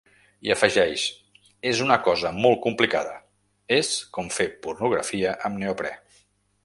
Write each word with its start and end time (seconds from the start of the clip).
I 0.47 0.51
afegeix: 0.53 1.01
És 1.71 1.81
una 1.85 1.97
cosa 2.07 2.31
molt 2.45 2.59
complicada; 2.63 3.13
és 3.77 3.93
com 4.19 4.33
fer 4.39 4.49
pornografia 4.65 5.37
amb 5.51 5.63
neoprè. 5.67 5.93